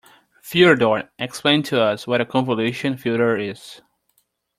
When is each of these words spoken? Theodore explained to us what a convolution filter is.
Theodore 0.41 1.11
explained 1.19 1.65
to 1.65 1.79
us 1.79 2.07
what 2.07 2.21
a 2.21 2.25
convolution 2.25 2.97
filter 2.97 3.37
is. 3.37 3.81